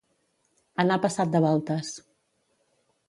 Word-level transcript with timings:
Anar 0.83 0.97
passat 1.05 1.35
de 1.35 1.43
voltes. 1.45 1.93